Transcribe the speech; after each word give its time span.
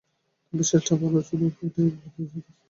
তবে 0.47 0.63
শেষটা 0.69 0.93
ভালো 1.01 1.19
চলুক 1.27 1.53
এটাই 1.57 1.87
দেশবাসীর 1.87 2.07
প্রত্যাশা। 2.33 2.51